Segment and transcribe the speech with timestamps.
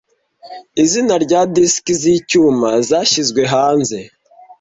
[0.83, 3.97] Izina rya disiki zicyuma zashyizwe hanze